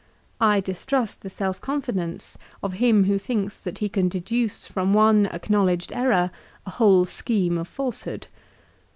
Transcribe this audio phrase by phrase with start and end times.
[0.39, 5.27] I distrust the self confidence of him who thinks that he can deduce from one
[5.27, 6.31] acknowledged error
[6.65, 8.25] a whole scheme of falsehood.